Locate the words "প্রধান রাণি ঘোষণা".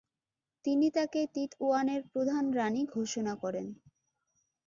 2.11-3.33